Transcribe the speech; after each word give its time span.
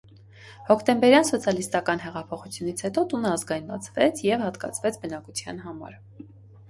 Հոկտեմբերյան 0.69 1.27
սոցիալիստական 1.27 2.01
հեղափոխությունից 2.07 2.83
հետո 2.87 3.03
տունը 3.13 3.31
ազգայնացվեց 3.35 4.25
և 4.29 4.43
հատկացվեց 4.47 4.99
բնակության 5.05 5.61
համար։ 5.69 6.01